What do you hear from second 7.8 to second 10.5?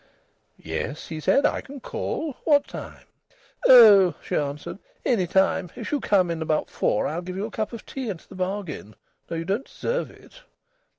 tea into the bargain. Though you don't deserve it!"